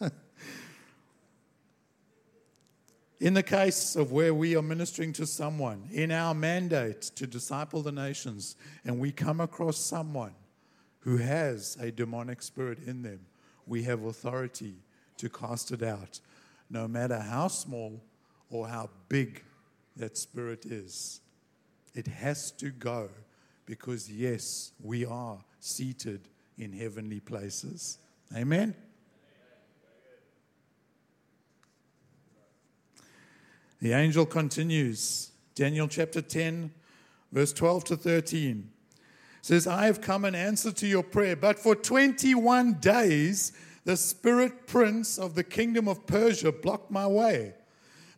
[3.20, 7.82] in the case of where we are ministering to someone, in our mandate to disciple
[7.82, 10.34] the nations, and we come across someone
[11.00, 13.20] who has a demonic spirit in them,
[13.66, 14.74] we have authority
[15.16, 16.20] to cast it out,
[16.70, 18.02] no matter how small
[18.48, 19.44] or how big
[19.96, 21.20] that spirit is.
[21.94, 23.10] It has to go
[23.66, 26.28] because, yes, we are seated
[26.58, 27.98] in heavenly places.
[28.36, 28.74] Amen.
[33.80, 35.30] The angel continues.
[35.54, 36.70] Daniel chapter 10,
[37.32, 38.70] verse 12 to 13
[39.42, 43.52] says, I have come in answer to your prayer, but for 21 days
[43.84, 47.54] the spirit prince of the kingdom of Persia blocked my way.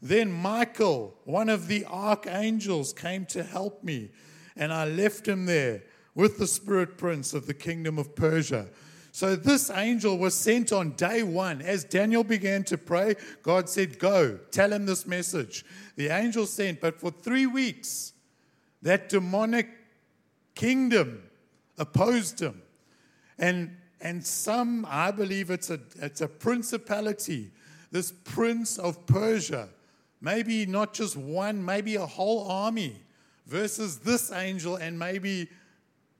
[0.00, 4.10] Then Michael, one of the archangels, came to help me,
[4.56, 5.84] and I left him there
[6.16, 8.66] with the spirit prince of the kingdom of Persia
[9.14, 11.60] so this angel was sent on day one.
[11.60, 15.66] As Daniel began to pray, God said, Go, tell him this message.
[15.96, 18.14] The angel sent, but for three weeks,
[18.80, 19.68] that demonic
[20.54, 21.22] kingdom
[21.76, 22.62] opposed him.
[23.38, 27.50] And, and some, I believe it's a, it's a principality,
[27.90, 29.68] this prince of Persia,
[30.22, 32.96] maybe not just one, maybe a whole army,
[33.46, 35.50] versus this angel and maybe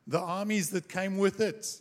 [0.07, 1.81] the armies that came with it.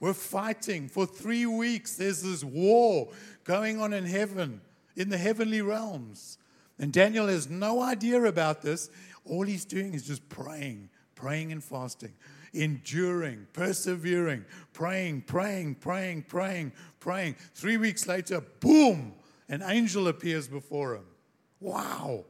[0.00, 1.96] We're fighting for three weeks.
[1.96, 3.08] There's this war
[3.44, 4.60] going on in heaven,
[4.96, 6.38] in the heavenly realms.
[6.78, 8.90] And Daniel has no idea about this.
[9.24, 12.12] All he's doing is just praying, praying and fasting,
[12.52, 17.34] enduring, persevering, praying, praying, praying, praying, praying.
[17.54, 19.14] Three weeks later, boom,
[19.48, 21.06] an angel appears before him.
[21.60, 22.24] Wow.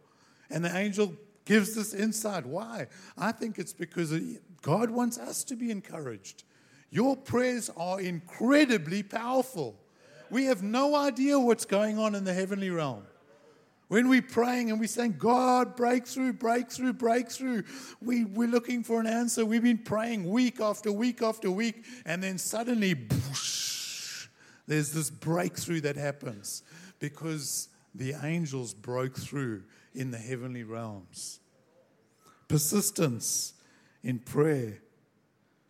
[0.50, 1.14] And the angel
[1.44, 2.46] gives this insight.
[2.46, 2.86] Why?
[3.16, 4.14] I think it's because
[4.62, 6.44] God wants us to be encouraged.
[6.90, 9.78] Your prayers are incredibly powerful.
[10.30, 13.04] We have no idea what's going on in the heavenly realm.
[13.88, 17.62] When we're praying and we're saying, God, breakthrough, breakthrough, breakthrough,
[18.02, 19.46] we, we're looking for an answer.
[19.46, 24.28] We've been praying week after week after week, and then suddenly, whoosh,
[24.66, 26.62] there's this breakthrough that happens
[26.98, 29.62] because the angels broke through
[29.94, 31.40] in the heavenly realms.
[32.46, 33.54] Persistence
[34.02, 34.82] in prayer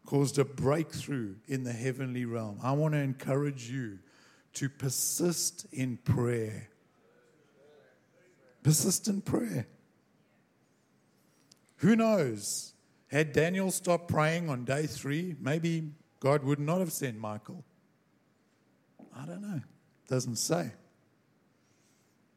[0.09, 2.59] caused a breakthrough in the heavenly realm.
[2.63, 3.99] I want to encourage you
[4.55, 6.71] to persist in prayer.
[8.63, 9.67] Persist in prayer.
[11.77, 12.73] Who knows?
[13.09, 17.63] Had Daniel stopped praying on day three, maybe God would not have sent Michael.
[19.15, 19.61] I don't know.
[20.09, 20.73] Doesn't say.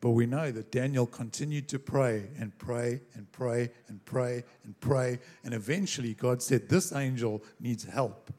[0.01, 4.77] But we know that Daniel continued to pray and pray and pray and pray and
[4.79, 5.19] pray.
[5.43, 8.33] And eventually, God said, This angel needs help,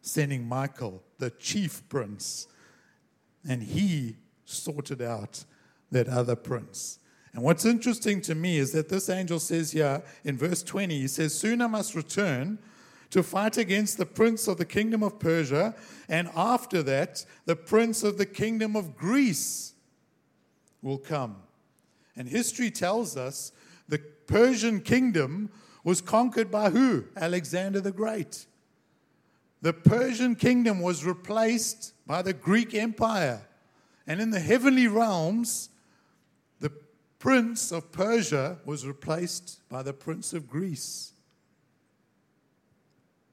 [0.00, 2.48] sending Michael, the chief prince.
[3.46, 5.44] And he sorted out
[5.90, 6.98] that other prince.
[7.34, 11.08] And what's interesting to me is that this angel says here in verse 20, he
[11.08, 12.58] says, Soon I must return
[13.10, 15.74] to fight against the prince of the kingdom of Persia,
[16.08, 19.71] and after that, the prince of the kingdom of Greece
[20.82, 21.36] will come.
[22.16, 23.52] And history tells us
[23.88, 25.50] the Persian kingdom
[25.84, 27.04] was conquered by who?
[27.16, 28.46] Alexander the Great.
[29.62, 33.42] The Persian kingdom was replaced by the Greek Empire.
[34.06, 35.70] And in the heavenly realms,
[36.60, 36.72] the
[37.18, 41.12] prince of Persia was replaced by the prince of Greece.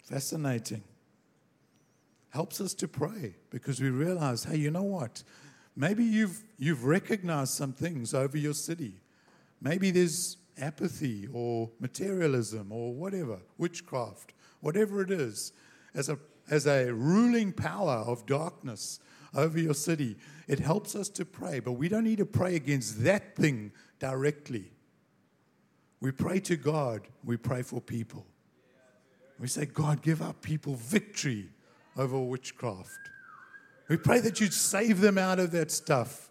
[0.04, 0.84] Fascinating.
[2.30, 5.24] Helps us to pray because we realize, hey, you know what?
[5.80, 8.95] Maybe you've, you've recognized some things over your city.
[9.61, 15.53] Maybe there's apathy or materialism or whatever, witchcraft, whatever it is,
[15.95, 16.19] as a,
[16.49, 18.99] as a ruling power of darkness
[19.34, 20.17] over your city.
[20.49, 24.73] It helps us to pray, but we don't need to pray against that thing directly.
[26.01, 28.25] We pray to God, we pray for people.
[29.39, 31.47] We say, God, give our people victory
[31.95, 32.99] over witchcraft.
[33.89, 36.29] We pray that you'd save them out of that stuff.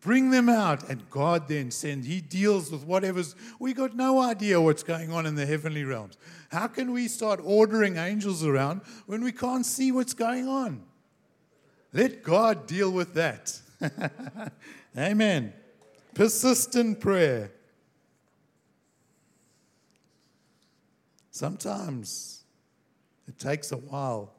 [0.00, 0.88] Bring them out.
[0.88, 3.34] And God then sends, He deals with whatever's.
[3.58, 6.16] We got no idea what's going on in the heavenly realms.
[6.50, 10.84] How can we start ordering angels around when we can't see what's going on?
[11.92, 13.60] Let God deal with that.
[14.96, 15.52] Amen.
[16.14, 17.50] Persistent prayer.
[21.32, 22.44] Sometimes
[23.26, 24.35] it takes a while.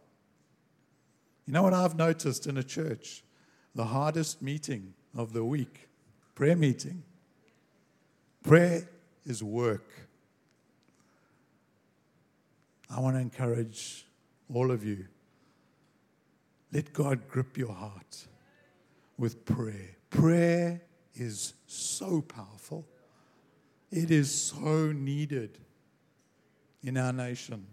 [1.47, 3.23] You know what I've noticed in a church?
[3.73, 5.87] The hardest meeting of the week
[6.35, 7.01] prayer meeting.
[8.43, 8.87] Prayer
[9.25, 9.89] is work.
[12.91, 14.05] I want to encourage
[14.53, 15.07] all of you.
[16.71, 18.27] Let God grip your heart
[19.17, 19.95] with prayer.
[20.11, 20.79] Prayer
[21.15, 22.85] is so powerful,
[23.89, 25.57] it is so needed
[26.83, 27.65] in our nation.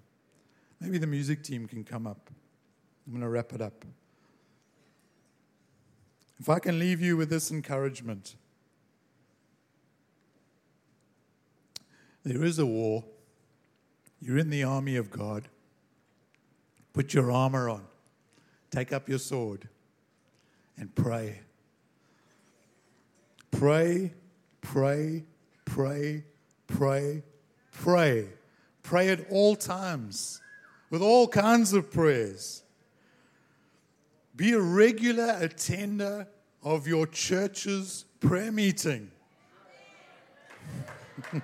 [0.80, 2.23] Maybe the music team can come up.
[3.06, 3.84] I'm going to wrap it up.
[6.38, 8.36] If I can leave you with this encouragement
[12.24, 13.04] there is a war.
[14.20, 15.48] You're in the army of God.
[16.94, 17.82] Put your armor on,
[18.70, 19.68] take up your sword,
[20.78, 21.40] and pray.
[23.50, 24.12] Pray,
[24.62, 25.24] pray,
[25.64, 26.24] pray,
[26.66, 27.22] pray,
[27.72, 28.28] pray.
[28.82, 30.40] Pray at all times
[30.90, 32.63] with all kinds of prayers.
[34.36, 36.26] Be a regular attender
[36.62, 39.10] of your church's prayer meeting.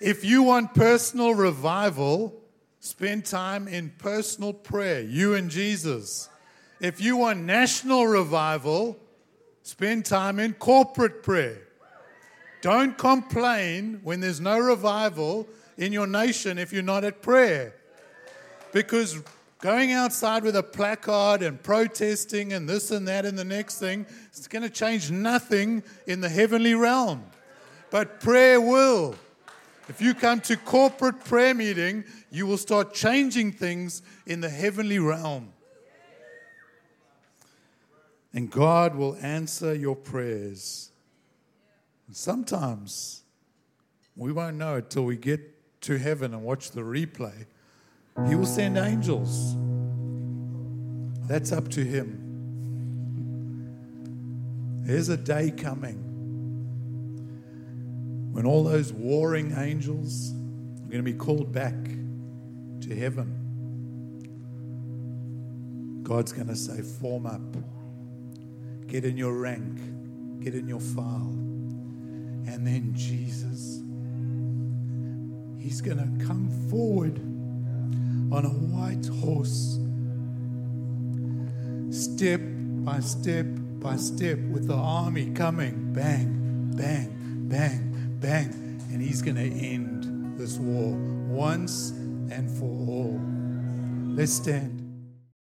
[0.00, 2.42] if you want personal revival,
[2.80, 6.28] spend time in personal prayer, you and Jesus.
[6.80, 8.98] If you want national revival,
[9.62, 11.68] spend time in corporate prayer.
[12.62, 15.46] Don't complain when there's no revival
[15.76, 17.74] in your nation if you're not at prayer.
[18.72, 19.22] Because
[19.60, 24.06] Going outside with a placard and protesting and this and that and the next thing,
[24.28, 27.24] it's going to change nothing in the heavenly realm.
[27.90, 29.16] But prayer will.
[29.88, 34.98] If you come to corporate prayer meeting, you will start changing things in the heavenly
[34.98, 35.52] realm.
[38.32, 40.90] And God will answer your prayers.
[42.06, 43.24] And sometimes
[44.16, 47.46] we won't know it till we get to heaven and watch the replay
[48.26, 49.56] he will send angels.
[51.26, 52.16] That's up to Him.
[54.82, 55.96] There's a day coming
[58.32, 61.76] when all those warring angels are going to be called back
[62.80, 63.36] to heaven.
[66.02, 67.40] God's going to say, Form up,
[68.88, 69.78] get in your rank,
[70.42, 71.36] get in your file.
[72.46, 73.82] And then Jesus,
[75.62, 77.20] He's going to come forward
[78.32, 79.78] on a white horse,
[81.90, 82.40] step
[82.84, 83.46] by step
[83.80, 90.38] by step, with the army coming, bang, bang, bang, bang, and he's going to end
[90.38, 90.92] this war
[91.28, 93.20] once and for all.
[94.14, 94.79] Let's stand.